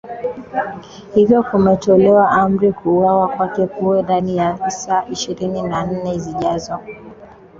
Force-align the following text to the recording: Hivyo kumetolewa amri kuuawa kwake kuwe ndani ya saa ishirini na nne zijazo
Hivyo 1.15 1.43
kumetolewa 1.43 2.31
amri 2.31 2.71
kuuawa 2.73 3.27
kwake 3.27 3.65
kuwe 3.67 4.01
ndani 4.01 4.37
ya 4.37 4.69
saa 4.69 5.03
ishirini 5.11 5.61
na 5.61 5.85
nne 5.85 6.19
zijazo 6.19 6.79